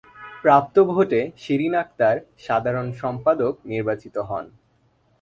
[0.43, 2.17] প্রাপ্ত ভোটে শিরীন আখতার
[2.37, 4.45] সাধারণ সম্পাদক নির্বাচিত হন।